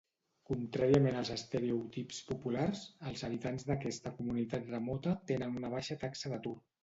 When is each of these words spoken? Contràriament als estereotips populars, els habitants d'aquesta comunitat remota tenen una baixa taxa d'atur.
Contràriament 0.49 1.17
als 1.17 1.29
estereotips 1.35 2.21
populars, 2.29 2.81
els 3.11 3.23
habitants 3.29 3.67
d'aquesta 3.71 4.13
comunitat 4.21 4.67
remota 4.77 5.15
tenen 5.33 5.61
una 5.61 5.71
baixa 5.77 5.99
taxa 6.07 6.33
d'atur. 6.35 6.57